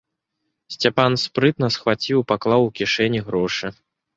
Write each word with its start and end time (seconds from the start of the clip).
Сцяпан 0.75 1.17
спрытна 1.25 1.69
схваціў 1.75 2.17
і 2.25 2.27
паклаў 2.33 2.61
у 2.71 2.75
кішэні 2.81 3.19
грошы. 3.29 3.75